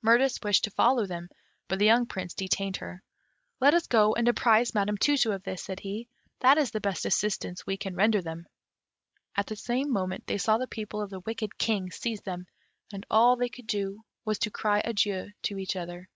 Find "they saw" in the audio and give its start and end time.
10.28-10.56